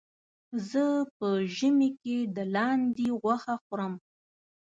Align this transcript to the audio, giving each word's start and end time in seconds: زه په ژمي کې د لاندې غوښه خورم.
زه 0.69 0.83
په 1.17 1.27
ژمي 1.55 1.89
کې 2.01 2.17
د 2.35 2.37
لاندې 2.55 3.07
غوښه 3.21 3.55
خورم. 3.65 3.93